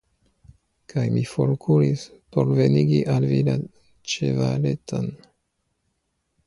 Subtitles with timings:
[0.93, 2.05] kaj mi forkuris,
[2.37, 3.57] por venigi al vi la
[4.15, 5.09] ĉevaleton.